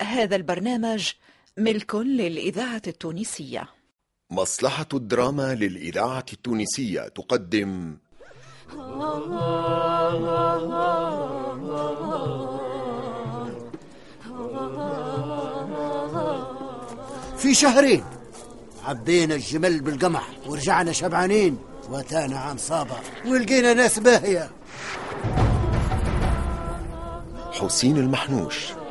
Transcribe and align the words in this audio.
هذا 0.00 0.36
البرنامج 0.36 1.12
ملك 1.58 1.94
للإذاعة 1.94 2.82
التونسية. 2.86 3.68
مصلحة 4.30 4.88
الدراما 4.94 5.54
للإذاعة 5.54 6.24
التونسية 6.32 7.00
تقدم. 7.00 7.96
في 17.36 17.54
شهرين 17.54 18.04
عبينا 18.84 19.34
الجمل 19.34 19.80
بالقمح 19.80 20.30
ورجعنا 20.46 20.92
شبعانين 20.92 21.58
واتانا 21.90 22.38
عام 22.38 22.56
صابر 22.56 23.00
ولقينا 23.26 23.74
ناس 23.74 23.98
باهية. 23.98 24.50
حسين 27.52 27.96
المحنوش. 27.96 28.83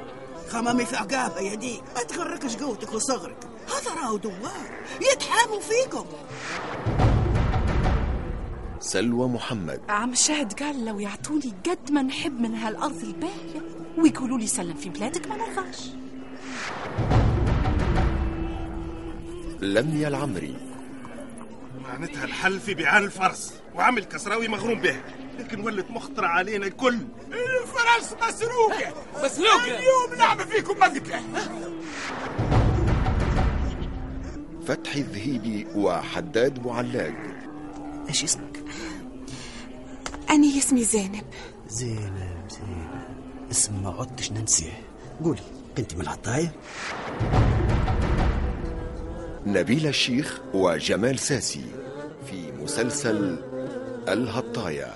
خمامي 0.53 0.85
في 0.85 0.95
عقابة 0.95 1.39
يا 1.39 1.55
دي 1.55 1.81
ما 1.95 2.03
تغركش 2.03 2.55
قوتك 2.55 2.93
وصغرك. 2.93 3.37
هذا 3.67 4.01
راهو 4.01 4.17
دوار. 4.17 4.69
يتحاموا 5.13 5.59
فيكم. 5.59 6.05
سلوى 8.79 9.27
محمد. 9.27 9.81
عم 9.89 10.11
الشاهد 10.11 10.53
قال 10.53 10.85
لو 10.85 10.99
يعطوني 10.99 11.53
قد 11.69 11.91
ما 11.91 12.01
نحب 12.01 12.41
من 12.41 12.55
هالأرض 12.55 13.03
الباهية 13.03 13.61
ويقولوا 13.97 14.37
لي 14.37 14.47
سلم 14.47 14.73
في 14.73 14.89
بلادك 14.89 15.27
ما 15.27 15.35
نرضاش. 15.37 15.89
لميا 19.61 20.07
العمري. 20.07 20.55
معناتها 21.83 22.23
الحل 22.23 22.59
في 22.59 22.73
بيعان 22.73 23.03
الفرس 23.03 23.53
وعمل 23.75 24.03
كسراوي 24.03 24.47
مغروم 24.47 24.79
به. 24.79 25.01
لكن 25.39 25.59
ولت 25.59 25.91
مخطرة 25.91 26.27
علينا 26.27 26.67
الكل. 26.67 26.97
الفرس 27.63 28.13
مسروقة. 28.13 28.93
مسروقة 29.23 29.63
اليوم 29.65 30.17
نعمل 30.17 30.43
فيكم 30.43 30.79
مذكة 30.79 31.21
فتحي 34.67 34.99
الذهيبي 34.99 35.67
وحداد 35.75 36.67
معلاق. 36.67 37.13
إيش 38.09 38.23
اسمك؟ 38.23 38.63
أنا 40.29 40.57
اسمي 40.57 40.83
زينب. 40.83 41.25
زينب 41.67 42.47
زينب. 42.49 43.03
اسم 43.51 43.83
ما 43.83 43.95
عدتش 43.99 44.31
ننسيه. 44.31 44.81
قولي 45.23 45.41
انت 45.77 45.95
من 45.95 46.01
العطاية؟ 46.01 46.51
نبيل 49.45 49.87
الشيخ 49.87 50.39
وجمال 50.53 51.19
ساسي 51.19 51.65
في 52.29 52.51
مسلسل 52.51 53.37
الهطاية 54.07 54.93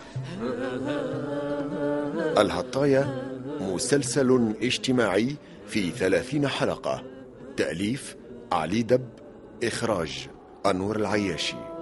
الهطاية 2.37 3.21
مسلسل 3.61 4.53
اجتماعي 4.61 5.35
في 5.67 5.91
ثلاثين 5.91 6.47
حلقة. 6.47 7.03
تأليف 7.57 8.15
علي 8.51 8.81
دب 8.81 9.09
إخراج 9.63 10.27
أنور 10.65 10.95
العياشي. 10.95 11.76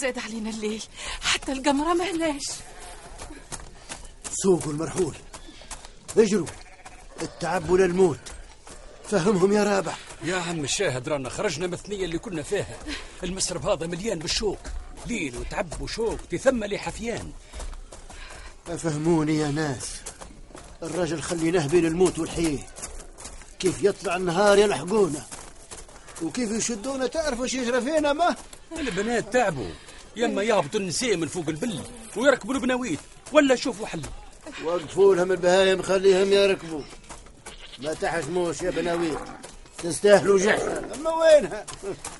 وزاد 0.00 0.18
علينا 0.18 0.50
الليل. 0.50 0.82
حتى 1.20 1.52
القمرة 1.52 1.94
ما 1.94 2.10
هناش 2.10 2.42
سوقوا 4.32 4.72
المرحول. 4.72 5.14
اجروا. 6.16 6.46
التعب 7.22 7.70
ولا 7.70 7.84
الموت. 7.84 8.20
فهمهم 9.10 9.52
يا 9.52 9.64
رابح. 9.64 9.98
يا 10.24 10.36
عم 10.36 10.64
الشاهد 10.64 11.08
رانا 11.08 11.28
خرجنا 11.28 11.66
من 11.66 11.72
الثنية 11.72 12.04
اللي 12.04 12.18
كنا 12.18 12.42
فيها. 12.42 12.78
المسرب 13.22 13.66
هذا 13.66 13.86
مليان 13.86 14.18
بالشوك. 14.18 14.58
ليل 15.06 15.36
وتعب 15.36 15.82
وشوك 15.82 16.20
تثمى 16.20 16.68
لي 16.68 16.78
حفيان 16.78 17.32
فهموني 18.78 19.36
يا 19.36 19.48
ناس. 19.48 19.90
الرجل 20.82 21.22
خليناه 21.22 21.66
بين 21.66 21.86
الموت 21.86 22.18
والحياة. 22.18 22.66
كيف 23.58 23.82
يطلع 23.82 24.16
النهار 24.16 24.58
يلحقونا 24.58 25.26
وكيف 26.22 26.50
يشدونا؟ 26.50 27.06
تعرفوا 27.06 27.46
شو 27.46 27.58
يجرى 27.58 27.80
فينا 27.80 28.12
ما؟ 28.12 28.36
البنات 28.78 29.32
تعبوا. 29.32 29.70
يما 30.16 30.42
يهبطوا 30.42 30.80
النساء 30.80 31.16
من 31.16 31.28
فوق 31.28 31.48
البل 31.48 31.80
ويركبوا 32.16 32.54
البناويت 32.54 32.98
ولا 33.32 33.56
شوفوا 33.56 33.86
حل 33.86 34.02
وقفوا 34.64 35.14
لهم 35.14 35.32
البهايم 35.32 35.82
خليهم 35.82 36.32
يركبوا 36.32 36.82
ما 37.78 37.94
تحشموش 37.94 38.62
يا 38.62 38.70
بناويت 38.70 39.18
تستاهلوا 39.82 40.38
جحفة. 40.38 40.94
أما 40.94 41.10
وينها؟ 41.14 41.66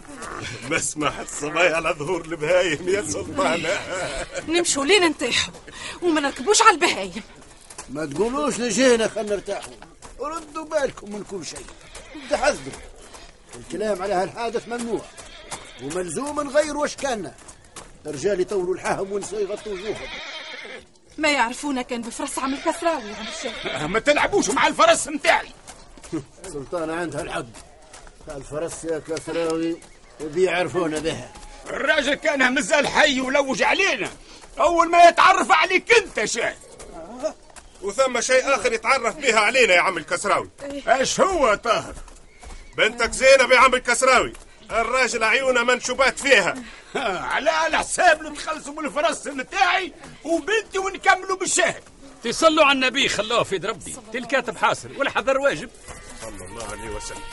مسمح 0.70 1.18
الصبايا 1.18 1.76
على 1.76 1.94
ظهور 1.98 2.24
البهايم 2.24 2.88
يا 2.88 3.02
سلطانة 3.02 3.68
نمشوا 4.48 4.84
لين 4.84 5.10
نطيحوا 5.10 5.54
وما 6.02 6.20
نركبوش 6.20 6.62
على 6.62 6.70
البهايم. 6.70 7.22
ما 7.90 8.06
تقولوش 8.06 8.58
لجينا 8.60 9.08
خلنا 9.08 9.34
نرتاحوا 9.34 9.72
ردوا 10.20 10.64
بالكم 10.64 11.12
من 11.12 11.24
كل 11.30 11.46
شيء. 11.46 11.66
تحذروا. 12.30 12.80
الكلام 13.54 14.02
على 14.02 14.14
هالحادث 14.14 14.68
ممنوع 14.68 15.00
وملزوم 15.82 16.40
نغير 16.40 16.76
واش 16.76 16.96
كان. 16.96 17.32
الرجال 18.06 18.40
يطولوا 18.40 18.74
الحهم 18.74 19.12
ونساء 19.12 19.42
يغطوا 19.42 19.72
وجوههم 19.72 20.08
ما 21.18 21.30
يعرفونا 21.30 21.82
كان 21.82 22.02
بفرس 22.02 22.38
عم 22.38 22.54
الكسراوي 22.54 23.02
يا 23.02 23.14
عم 23.14 23.26
الشاهد 23.28 23.90
ما 23.90 23.98
تلعبوش 23.98 24.50
مع 24.50 24.66
الفرس 24.66 25.08
متاعي. 25.08 25.48
سلطانة 26.52 26.94
عندها 26.94 27.22
الحق 27.22 27.44
الفرس 28.36 28.84
يا 28.84 28.98
كسراوي 28.98 29.80
بيعرفونا 30.20 30.98
بها. 30.98 31.32
الراجل 31.66 32.14
كان 32.14 32.54
مازال 32.54 32.88
حي 32.88 33.20
ولوج 33.20 33.62
علينا. 33.62 34.10
أول 34.60 34.90
ما 34.90 35.02
يتعرف 35.02 35.52
عليك 35.52 35.92
أنت 35.92 36.24
شاه 36.24 36.54
وثم 37.82 38.20
شيء 38.20 38.54
آخر 38.54 38.72
يتعرف 38.72 39.16
بها 39.16 39.40
علينا 39.40 39.74
يا 39.74 39.80
عم 39.80 39.98
الكسراوي. 39.98 40.50
إيش 40.88 41.20
هو 41.20 41.54
طاهر؟ 41.54 41.94
بنتك 42.76 43.12
زينب 43.12 43.50
يا 43.52 43.58
عم 43.58 43.74
الكسراوي. 43.74 44.32
الراجل 44.72 45.24
عيونه 45.24 45.62
منشوبات 45.64 46.18
فيها. 46.18 46.54
على 47.34 47.50
على 47.50 47.78
حساب 47.78 48.22
نتخلصوا 48.22 48.72
من 48.72 48.84
الفرس 48.86 49.26
نتاعي 49.26 49.92
وبنتي 50.24 50.78
ونكملوا 50.78 51.36
بالشاهد 51.36 51.82
تصلوا 52.24 52.64
على 52.64 52.72
النبي 52.72 53.08
خلوه 53.08 53.42
في 53.42 53.54
يد 53.54 53.66
ربي. 53.66 53.96
الكاتب 54.14 54.56
حاصر 54.56 54.88
والحذر 54.96 55.38
واجب. 55.38 55.70
صلى 56.22 56.44
الله 56.46 56.64
عليه 56.70 56.90
وسلم. 56.90 57.20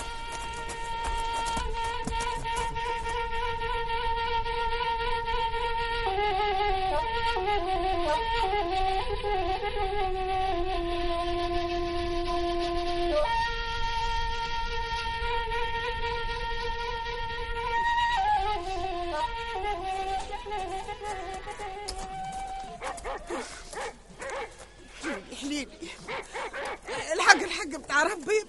حليلي 25.58 27.14
الحق 27.14 27.44
الحق 27.44 27.68
بتاع 27.68 28.04
ربي. 28.04 28.46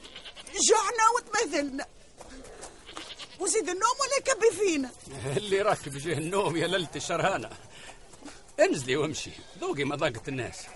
جوعنا 0.69 1.09
وتمثلنا. 1.17 1.87
وزيد 3.41 3.69
النوم 3.69 3.97
ولا 4.01 4.17
يكبي 4.17 4.51
فينا؟ 4.51 4.91
اللي 5.37 5.63
راكب 5.63 5.99
جه 5.99 6.13
النوم 6.13 6.57
يا 6.57 6.67
ليلة 6.67 6.89
الشرهانة 6.97 7.51
انزلي 8.61 8.97
وامشي. 8.97 9.31
ذوقي 9.59 9.85
مذاقة 9.85 10.23
الناس. 10.29 10.67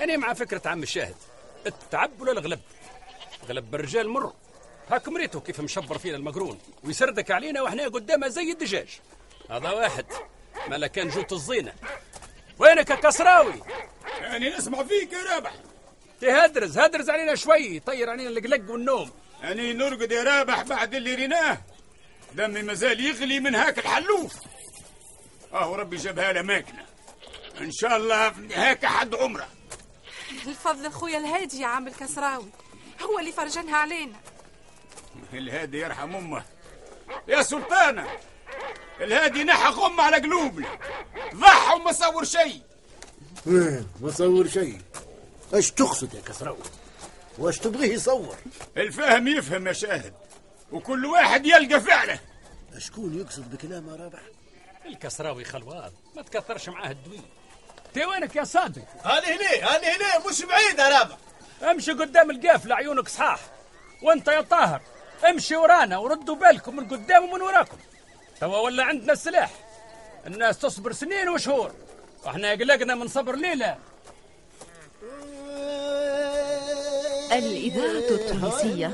أنا 0.00 0.16
مع 0.16 0.34
فكرة 0.34 0.68
عم 0.68 0.82
الشاهد. 0.82 1.16
التعب 1.66 2.20
ولا 2.20 2.32
الغلب؟ 2.32 2.60
غلب 3.48 3.74
الرجال 3.74 4.08
مر. 4.08 4.32
هاك 4.90 5.08
مريته 5.08 5.40
كيف 5.40 5.60
مشبر 5.60 5.98
فينا 5.98 6.16
المقرون 6.16 6.58
ويسردك 6.84 7.30
علينا 7.30 7.62
وإحنا 7.62 7.84
قدامه 7.84 8.28
زي 8.28 8.52
الدجاج. 8.52 8.88
هذا 9.50 9.70
واحد. 9.70 10.06
ما 10.68 10.86
كان 10.86 11.08
جوت 11.08 11.32
الزينة. 11.32 11.74
وينك 12.58 12.90
يا 12.90 12.94
كسراوي؟ 12.94 13.62
يعني 14.20 14.50
نسمع 14.50 14.82
فيك 14.82 15.12
يا 15.12 15.34
رابح. 15.34 15.54
تهدرز 16.20 16.78
هدرز 16.78 17.10
علينا 17.10 17.34
شوي. 17.34 17.80
طير 17.80 18.10
علينا 18.10 18.30
القلق 18.30 18.70
والنوم. 18.70 19.10
يعني 19.42 19.72
نرقد 19.72 20.12
يا 20.12 20.22
رابح 20.22 20.62
بعد 20.62 20.94
اللي 20.94 21.14
ريناه. 21.14 21.58
دمي 22.34 22.62
مازال 22.62 23.00
يغلي 23.00 23.40
من 23.40 23.54
هاك 23.54 23.78
الحلوف. 23.78 24.34
آه 25.52 25.76
ربي 25.76 25.96
جابها 25.96 26.32
لنا 26.32 26.42
ماكله 26.42 26.84
إن 27.60 27.72
شاء 27.72 27.96
الله 27.96 28.32
هاك 28.54 28.86
حد 28.86 29.14
عمره. 29.14 29.48
الفضل 30.46 30.90
خويا 30.90 31.18
الهادي 31.18 31.60
يا 31.60 31.66
عم 31.66 31.88
الكسراوي 31.88 32.48
هو 33.02 33.18
اللي 33.18 33.32
فرجنها 33.32 33.76
علينا. 33.76 34.16
الهادي 35.32 35.78
يرحم 35.78 36.16
أمه. 36.16 36.44
يا 37.28 37.42
سلطانة 37.42 38.06
الهادي 39.00 39.44
نحى 39.44 39.68
غم 39.72 40.00
على 40.00 40.16
قلوبنا. 40.16 40.78
ضحى 41.34 41.74
وما 41.74 41.92
صور 41.92 42.24
شيء. 42.24 42.62
ما 44.00 44.10
صور 44.10 44.48
شيء. 44.48 44.80
إيش 45.54 45.70
تقصد 45.70 46.14
يا 46.14 46.20
كسراوي 46.20 46.58
واش 47.38 47.58
تبغيه 47.58 47.92
يصور؟ 47.92 48.36
الفاهم 48.76 49.28
يفهم 49.28 49.66
يا 49.66 49.72
شاهد 49.72 50.14
وكل 50.72 51.06
واحد 51.06 51.46
يلقى 51.46 51.80
فعله. 51.80 52.20
شكون 52.78 53.20
يقصد 53.20 53.50
بكلامه 53.50 53.96
رابح؟ 53.96 54.20
الكسراوي 54.86 55.44
خلوان 55.44 55.92
ما 56.16 56.22
تكثرش 56.22 56.68
معاه 56.68 56.90
الدوي 56.90 57.20
تي 57.94 58.04
وينك 58.04 58.36
يا 58.36 58.44
صادق؟ 58.44 58.82
هاني 59.04 59.26
هنا 59.26 59.68
هاني 59.68 59.86
هنا 59.86 60.28
مش 60.28 60.42
بعيد 60.42 60.78
يا 60.78 60.88
رابع. 60.88 61.16
امشي 61.62 61.92
قدام 61.92 62.30
القافلة 62.30 62.74
عيونك 62.74 63.08
صحاح 63.08 63.40
وانت 64.02 64.28
يا 64.28 64.40
طاهر. 64.40 64.82
امشي 65.28 65.56
ورانا 65.56 65.98
وردوا 65.98 66.36
بالكم 66.36 66.76
من 66.76 66.88
قدام 66.88 67.24
ومن 67.24 67.42
وراكم. 67.42 67.78
توا 68.40 68.58
ولا 68.58 68.84
عندنا 68.84 69.12
السلاح. 69.12 69.50
الناس 70.26 70.58
تصبر 70.58 70.92
سنين 70.92 71.28
وشهور. 71.28 71.74
وإحنا 72.24 72.50
قلقنا 72.50 72.94
من 72.94 73.08
صبر 73.08 73.36
ليلة. 73.36 73.78
الإذاعة 77.34 78.08
التونسية 78.10 78.90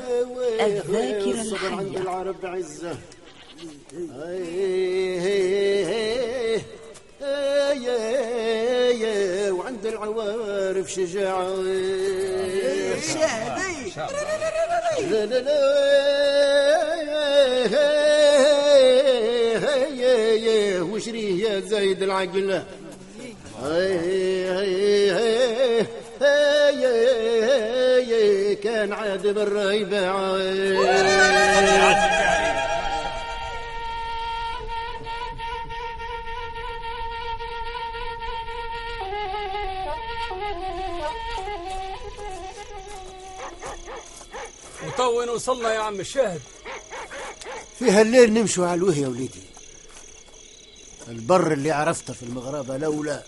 الذاكرة 0.61 1.43
الحية. 1.43 1.99
العرب 1.99 2.47
عزة 2.47 2.97
وعند 9.51 9.87
العوارف 9.87 10.93
شجاعة 10.93 11.51
وشريه 20.83 21.45
يا 21.45 21.61
زايد 21.61 22.03
العقل. 22.03 22.63
كان 28.65 28.93
عاد 28.93 29.27
بالريبة 29.27 30.01
وتو 44.87 45.19
وين 45.19 45.29
وصلنا 45.29 45.75
يا 45.75 45.79
عم 45.79 46.01
الشاهد. 46.01 46.41
في 47.79 47.91
هالليل 47.91 48.33
نمشوا 48.33 48.67
على 48.67 48.75
الوهي 48.79 49.03
يا 49.03 49.09
وليدي. 49.09 49.43
البر 51.09 51.53
اللي 51.53 51.71
عرفته 51.71 52.13
في 52.13 52.23
المغربة 52.23 52.77
لولا 52.77 53.23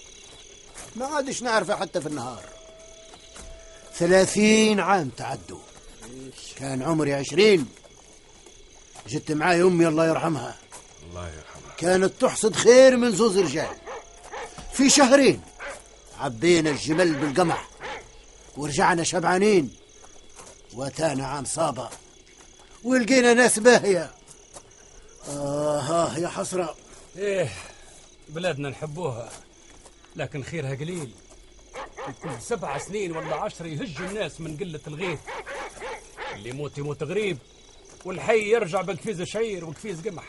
ما 0.97 1.07
عادش 1.07 1.43
نعرفه 1.43 1.77
حتى 1.77 2.01
في 2.01 2.07
النهار. 2.07 2.45
ثلاثين 3.97 4.81
عام 4.81 5.09
تعدوا. 5.09 5.59
كان 6.57 6.83
عمري 6.83 7.15
عشرين. 7.15 7.69
جت 9.09 9.33
معاي 9.33 9.63
أمي 9.63 9.89
الله 9.89 10.07
يرحمها. 10.07 10.57
الله 11.11 11.29
يرحمه 11.29 11.75
كانت 11.79 12.13
تحصد 12.21 12.55
خير 12.57 12.97
من 12.97 13.13
زوز 13.13 13.39
رجال. 13.39 13.77
في 14.73 14.91
شهرين 14.91 15.41
عبينا 16.19 16.71
الجمل 16.71 17.15
بالقمح 17.15 17.69
ورجعنا 18.57 19.05
شبعانين 19.05 19.75
واتانا 20.75 21.27
عام 21.27 21.45
صابة 21.45 21.89
ولقينا 22.85 23.35
ناس 23.35 23.59
باهية. 23.59 24.11
آه, 25.29 25.81
آه 25.81 26.19
يا 26.19 26.29
حسرة. 26.29 26.77
إيه 27.17 27.49
بلادنا 28.29 28.71
نحبوها 28.71 29.31
لكن 30.17 30.43
خيرها 30.43 30.75
قليل. 30.75 31.11
كل 32.23 32.43
سبع 32.43 32.79
سنين 32.79 33.17
ولا 33.17 33.37
عشر 33.37 33.67
يهجوا 33.67 34.07
الناس 34.07 34.41
من 34.41 34.57
قلة 34.57 34.81
الغيث. 34.87 35.19
اللي 36.35 36.49
يموت 36.49 36.79
يموت 36.79 37.03
غريب 37.03 37.39
والحي 38.05 38.51
يرجع 38.51 38.81
بقفيز 38.81 39.23
شعير 39.23 39.65
وقفيز 39.65 40.09
قمح. 40.09 40.25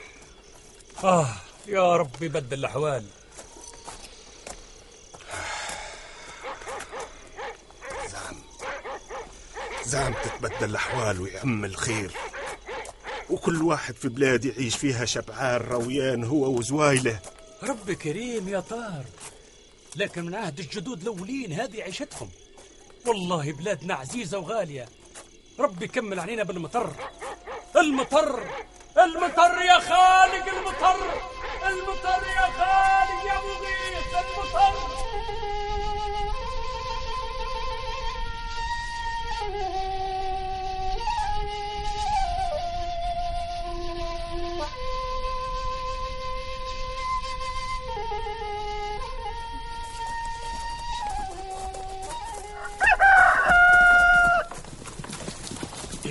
آه 1.03 1.27
يا 1.67 1.95
رب 1.97 2.21
يبدل 2.21 2.59
الأحوال. 2.59 3.05
زعم. 9.85 10.13
تتبدل 10.13 10.69
الأحوال 10.69 11.21
ويعم 11.21 11.65
الخير. 11.65 12.11
وكل 13.29 13.61
واحد 13.61 13.95
في 13.95 14.09
بلاد 14.09 14.45
يعيش 14.45 14.75
فيها 14.75 15.05
شبعان 15.05 15.61
رويان 15.61 16.23
هو 16.23 16.57
وزوايله. 16.57 17.19
رب 17.63 17.91
كريم 17.91 18.49
يا 18.49 18.59
طار. 18.59 19.03
لكن 19.95 20.25
من 20.25 20.35
عهد 20.35 20.59
الجدود 20.59 21.01
الأولين 21.01 21.53
هذه 21.53 21.81
عيشتهم. 21.81 22.29
والله 23.07 23.51
بلادنا 23.51 23.93
عزيزة 23.93 24.37
وغالية. 24.37 24.89
ربي 25.59 25.85
يكمل 25.85 26.19
علينا 26.19 26.43
بالمطر. 26.43 26.93
المطر! 27.77 28.47
المطر 28.97 29.61
يا 29.61 29.79
خالق 29.79 30.47
المطر! 30.47 31.21
المطر 31.67 32.27
يا 32.27 32.47
خالق 32.57 33.25
يا 33.25 33.41
مغيث 33.41 34.13
المطر! 34.13 35.42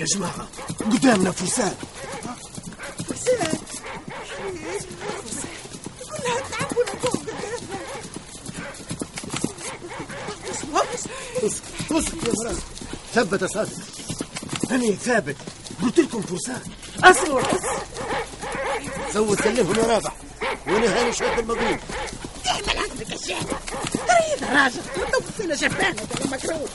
يا 0.03 0.07
جماعة. 0.07 0.47
قدامنا 0.91 1.31
فرسان. 1.31 1.75
كلها 6.09 6.39
تعبوا 6.51 6.85
فوق 7.01 7.23
اسكت 11.43 11.91
اسكت 11.91 12.27
يا 12.27 12.33
فراس 12.33 12.57
ثبت 13.13 13.43
صادق 13.43 13.69
أنا 14.71 14.91
ثابت. 14.95 15.35
قلت 15.83 15.99
لكم 15.99 16.21
فرسان. 16.21 16.61
أسرعوا 17.03 17.41
زود 19.13 19.41
سلمهم 19.41 19.75
يا 19.75 19.83
رابح. 19.83 20.15
وأنا 20.67 20.99
هاني 20.99 21.13
شاد 21.13 21.39
المضيف 21.39 21.79
تعمل 22.43 22.77
عندك 22.77 23.13
الشهد 23.13 23.47
قريب 23.93 24.41
يا 24.41 24.63
راجل 24.63 24.81
نطب 24.97 25.23
فينا 25.37 25.55
شبانك 25.55 25.99
يا 25.99 26.27
مكروه. 26.31 26.67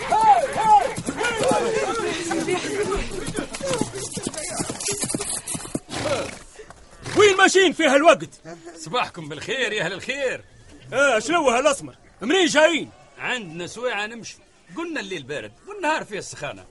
وين 7.17 7.37
ماشيين 7.37 7.73
في 7.73 7.87
هالوقت؟ 7.87 8.29
صباحكم 8.77 9.29
بالخير 9.29 9.73
يا 9.73 9.85
أهل 9.85 9.93
الخير. 9.93 10.45
آه 10.93 11.19
شنو 11.19 11.49
هالأسمر؟ 11.51 11.95
منين 12.21 12.47
جايين؟ 12.47 12.91
عندنا 13.19 13.67
سويعة 13.67 14.07
نمشي. 14.07 14.37
قلنا 14.77 15.01
الليل 15.01 15.23
بارد 15.23 15.53
والنهار 15.69 16.05
فيه 16.05 16.19
السخانة. 16.19 16.65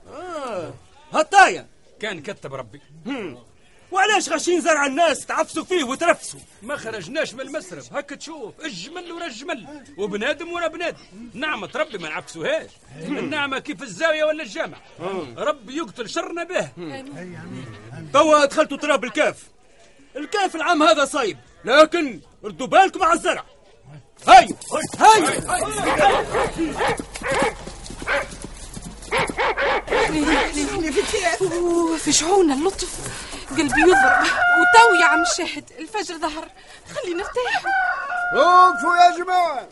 هالطاية. 1.12 1.66
كان 2.00 2.22
كتب 2.22 2.54
ربي. 2.54 2.80
وعلاش 3.90 4.28
غاشين 4.28 4.60
زرع 4.60 4.86
الناس 4.86 5.26
تعفسوا 5.26 5.64
فيه 5.64 5.84
وترفسوا؟ 5.84 6.40
ما 6.62 6.76
خرجناش 6.76 7.34
من 7.34 7.40
المسرب. 7.40 7.82
هكا 7.92 8.16
تشوف 8.16 8.54
الجمل 8.64 9.12
ورا 9.12 9.26
الجمل. 9.26 9.84
وبنادم 9.96 10.52
ورا 10.52 10.68
بنادم. 10.68 10.98
نعمة 11.34 11.70
ربي 11.76 11.98
ما 11.98 12.08
نعكسوهاش 12.08 12.70
النعمة 12.96 13.58
كيف 13.58 13.82
الزاوية 13.82 14.24
ولا 14.24 14.42
الجامع. 14.42 14.76
ربي 15.36 15.76
يقتل 15.76 16.08
شرنا 16.08 16.44
به. 16.44 16.68
توا 18.12 18.44
دخلتوا 18.44 18.76
تراب 18.76 19.04
الكاف. 19.04 19.42
الكاف 20.16 20.56
العام 20.56 20.82
هذا 20.82 21.04
صايب. 21.04 21.38
لكن 21.64 22.20
ردوا 22.44 22.66
بالكم 22.66 23.02
على 23.02 23.12
الزرع. 23.12 23.44
هاي! 24.28 24.48
هاي! 24.98 25.38
أوه، 31.40 31.96
في 31.96 32.12
شعون 32.12 32.52
اللطف. 32.52 33.17
قلبي 33.58 33.80
يضرب 33.80 34.22
وتو 34.60 34.94
يا 35.00 35.06
عم 35.06 35.22
الشاهد 35.22 35.72
الفجر 35.78 36.18
ظهر. 36.18 36.48
خلي 36.88 37.14
نرتاح. 37.14 37.64
وقفوا 38.34 38.96
يا 38.96 39.16
جماعة. 39.18 39.68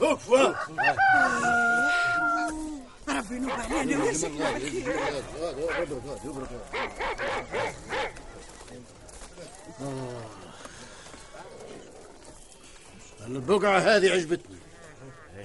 وقفوا. 0.00 0.54
ربي 3.08 3.36
ينوب 3.36 3.50
علينا. 3.50 3.96
بالخير 3.96 4.30
البقعة 13.26 13.78
هذه 13.78 14.12
عجبتني. 14.12 14.58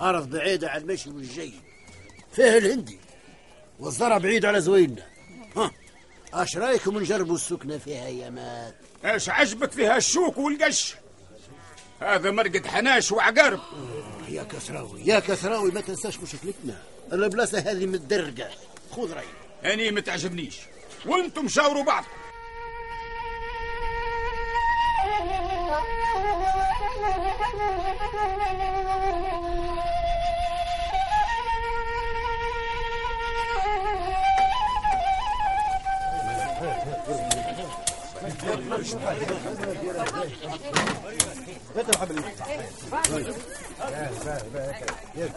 أرض 0.01 0.29
بعيدة 0.29 0.69
عن 0.69 0.81
المشي 0.81 1.09
والجي 1.09 1.53
فيها 2.31 2.57
الهندي. 2.57 2.99
والزرع 3.79 4.17
بعيد 4.17 4.45
على 4.45 4.61
زويننا. 4.61 5.16
اش 6.33 6.57
رايكم 6.57 6.99
نجربوا 6.99 7.35
السكنة 7.35 7.77
فيها 7.77 8.07
يا 8.07 8.29
مات 8.29 8.75
إيش 9.05 9.29
عجبك 9.29 9.71
فيها 9.71 9.97
الشوك 9.97 10.37
والقش؟ 10.37 10.95
هذا 12.01 12.31
مرقد 12.31 12.67
حناش 12.67 13.11
وعقارب 13.11 13.59
يا 14.29 14.43
كسراوي 14.43 15.01
يا 15.05 15.19
كسراوي 15.19 15.71
ما 15.71 15.81
تنساش 15.81 16.19
مشكلتنا 16.19 16.77
البلاصة 17.13 17.59
هذه 17.59 17.85
متدرقة. 17.85 18.49
خذ 18.91 19.13
رأيي 19.13 19.73
أني 19.73 19.91
ما 19.91 20.01
تعجبنيش. 20.01 20.57
وأنتم 21.05 21.47
شاوروا 21.47 21.83
بعض. 21.83 22.03
يا 45.17 45.27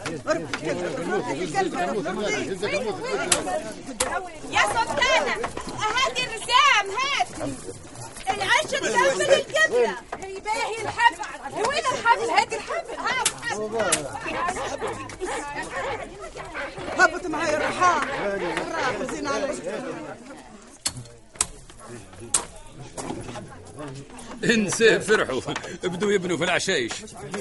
فرحوا. 24.81 25.41
بدوا 25.83 26.11
يبنوا 26.11 26.37
في 26.37 26.43
العشايش. 26.43 26.91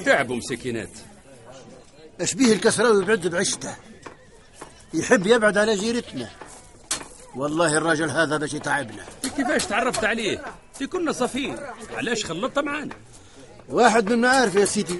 تعبوا 0.04 0.37
مسكينات. 0.37 0.90
اش 2.20 2.35
بيه 2.35 2.52
الكسراوي 2.52 3.02
يبعد 3.02 3.26
بعشته. 3.26 3.76
يحب 4.94 5.26
يبعد 5.26 5.59
على 5.59 5.76
جيرتنا. 5.76 6.30
والله 7.37 7.76
الراجل 7.76 8.11
هذا 8.11 8.37
باش 8.37 8.54
يتعبنا. 8.54 9.04
كيفاش 9.37 9.66
تعرفت 9.66 10.04
عليه؟ 10.04 10.44
في 10.75 10.87
كنا 10.87 11.12
صفين 11.12 11.56
علاش 11.97 12.25
خلطت 12.25 12.59
معانا؟ 12.59 12.94
واحد 13.68 14.06
من 14.06 14.12
المعارف 14.12 14.54
يا 14.54 14.64
سيدي. 14.64 14.99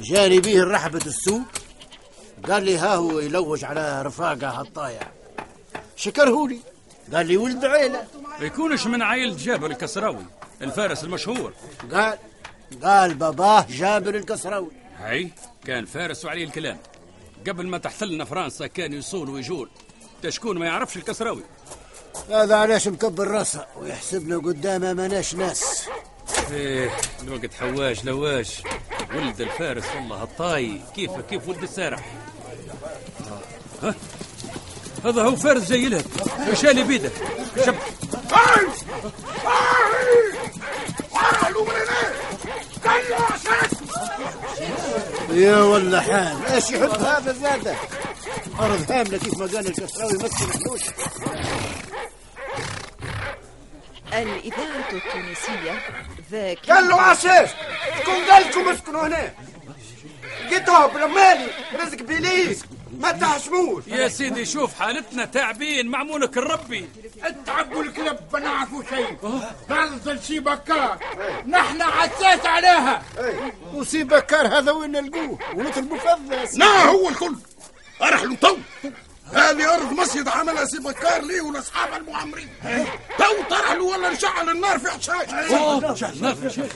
جاني 0.00 0.40
بيه 0.40 0.64
رحبة 0.64 1.06
السوق. 1.06 1.42
قال 2.48 2.64
لي 2.64 2.76
ها 2.76 2.94
هو 2.94 3.18
يلوج 3.20 3.64
على 3.64 4.02
رفاقة 4.02 4.50
هالطايع. 4.60 5.00
شكرهولي. 5.96 6.58
قال 7.14 7.26
لي 7.26 7.36
ولد 7.36 7.64
عيلة. 7.64 8.06
يكونش 8.40 8.86
من 8.86 9.02
عائلة 9.02 9.36
جابر 9.36 9.70
الكسراوي. 9.70 10.24
الفارس 10.62 11.04
المشهور. 11.04 11.52
قال 11.92 12.18
قال 12.82 13.14
باباه 13.14 13.66
جابر 13.70 14.14
الكسراوي 14.14 14.70
هاي 14.98 15.30
كان 15.66 15.84
فارس 15.84 16.24
وعليه 16.24 16.44
الكلام. 16.44 16.78
قبل 17.48 17.66
ما 17.66 17.78
تحتلنا 17.78 18.24
فرنسا 18.24 18.66
كان 18.66 18.92
يصول 18.92 19.30
ويجول. 19.30 19.70
تشكون 20.22 20.58
ما 20.58 20.66
يعرفش 20.66 20.96
الكسراوي 20.96 21.42
هذا 22.30 22.56
علاش 22.56 22.88
مكبر 22.88 23.28
راسه 23.28 23.66
ويحسبنا 23.76 24.36
قدامه 24.36 24.92
ماناش 24.92 25.34
ناس. 25.34 25.88
إيه 26.50 26.90
الوقت 27.22 27.54
حواش 27.54 28.04
لواش 28.04 28.62
ولد 29.14 29.40
الفارس 29.40 29.84
والله 29.94 30.22
الطاي 30.22 30.80
كيف 30.94 31.10
كيف 31.30 31.48
ولد 31.48 31.62
السارح؟ 31.62 32.12
ها؟ 33.82 33.94
هذا 35.04 35.22
هو 35.22 35.36
فارس 35.36 35.68
جاي 35.68 35.88
لك 35.88 36.04
مشالي 36.52 36.82
بيده 36.82 37.10
شب 37.66 37.74
يا 45.30 45.56
ولا 45.56 46.00
حال. 46.00 46.46
إيش 46.46 46.70
يحب 46.70 46.90
هذا 47.02 47.32
زاده؟ 47.32 47.74
أرض 48.60 48.90
هاملة 48.92 49.18
كيف 49.18 49.38
ما 49.38 49.46
قال 49.46 49.66
الكسراوي 49.66 50.12
مسكن 50.12 50.46
فلوس 50.58 50.80
الإذاعة 54.12 54.88
التونسية 54.92 55.80
ذاك 56.30 56.58
قال 56.70 56.88
له 56.88 57.00
عشاش 57.00 57.48
شكون 58.00 58.14
قال 58.30 58.46
لكم 58.48 58.68
اسكنوا 58.68 59.06
هنا. 59.06 59.32
لقيتوها 60.50 60.86
بالمالي 60.86 61.46
رزق 61.80 62.02
بليس 62.02 62.64
ما 63.00 63.12
تحشموش 63.12 63.84
يا 63.86 64.08
سيدي 64.08 64.44
شوف 64.44 64.74
حالتنا 64.74 65.24
تعبين 65.24 65.86
معمولك 65.86 66.38
الربي. 66.38 66.88
التعب 67.26 67.72
والكلب 67.72 68.18
ما 68.32 68.38
نعرفوا 68.40 68.82
شيء. 68.90 69.40
ننزل 69.70 70.22
شي 70.22 70.40
بكار. 70.40 70.98
نحن 71.46 71.82
عساس 71.82 72.46
عليها. 72.46 73.02
وسي 73.74 74.04
بكار 74.04 74.58
هذا 74.58 74.72
وين 74.72 74.90
نلقوه؟ 74.92 75.38
ونطلبوا 75.54 75.98
فضة 75.98 76.48
نا 76.56 76.84
هو 76.84 77.08
الكل. 77.08 77.36
ارحلوا 78.02 78.36
تو. 78.36 78.56
هذه 79.32 79.74
أرض 79.74 79.92
مسجد 79.92 80.28
عملها 80.28 80.64
سي 80.64 80.78
بكار 80.78 81.22
لي 81.22 81.40
ولأصحاب 81.40 82.02
المعمرين. 82.02 82.48
تو 83.18 83.42
ترحلوا 83.50 83.96
ولا 83.96 84.12
نشعل 84.12 84.50
النار 84.50 84.78
في 84.78 84.88
عشاش. 84.88 85.98
شعلنا 86.00 86.34
في 86.34 86.50
شيخ 86.50 86.72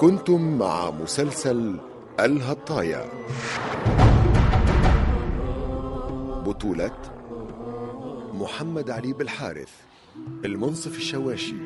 كنتم 0.00 0.58
مع 0.58 0.90
مسلسل 0.90 1.76
الهطايا 2.20 3.04
بطولة 6.46 6.98
محمد 8.34 8.90
علي 8.90 9.12
بالحارث 9.12 9.72
المنصف 10.44 10.96
الشواشي 10.96 11.56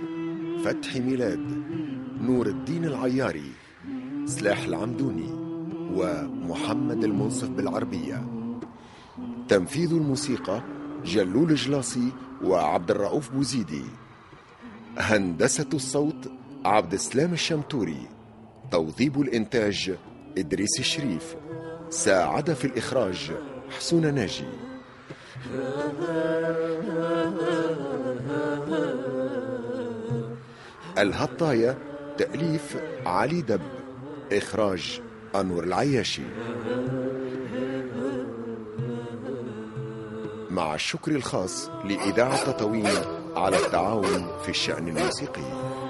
فتحي 0.64 1.00
ميلاد 1.00 1.62
نور 2.20 2.46
الدين 2.46 2.84
العياري 2.84 3.52
سلاح 4.24 4.64
العمدوني 4.64 5.30
ومحمد 5.94 7.04
المنصف 7.04 7.48
بالعربية. 7.48 8.24
تنفيذ 9.48 9.92
الموسيقى 9.92 10.62
جلول 11.04 11.54
جلاصي 11.54 12.08
وعبد 12.44 12.90
الرؤوف 12.90 13.30
بوزيدي. 13.30 13.84
هندسة 14.98 15.68
الصوت 15.74 16.30
عبد 16.64 16.92
السلام 16.92 17.32
الشمتوري. 17.32 18.19
توظيب 18.70 19.20
الإنتاج 19.20 19.94
إدريس 20.38 20.78
الشريف. 20.78 21.36
ساعد 21.90 22.52
في 22.52 22.64
الإخراج 22.64 23.32
حسون 23.78 24.14
ناجي. 24.14 24.44
الهطاية 30.98 31.78
تأليف 32.18 32.76
علي 33.06 33.42
دب. 33.42 33.60
إخراج 34.32 35.00
أنور 35.34 35.64
العياشي. 35.64 36.22
مع 40.50 40.74
الشكر 40.74 41.12
الخاص 41.12 41.68
لإذاعة 41.84 42.44
تطاوين 42.44 42.86
على 43.36 43.56
التعاون 43.56 44.26
في 44.42 44.48
الشأن 44.48 44.88
الموسيقي. 44.88 45.89